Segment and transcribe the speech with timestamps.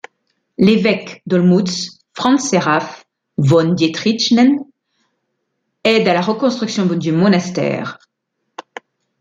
[0.57, 3.05] L'évêque d'Olmütz, Franz Seraph
[3.37, 4.55] von Dietrichstein,
[5.83, 7.99] aide à la reconstruction du monastère.